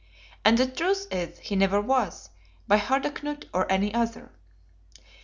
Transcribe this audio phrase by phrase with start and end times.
[0.43, 2.31] And the truth is, he never was,
[2.67, 4.31] by Harda Knut or any other.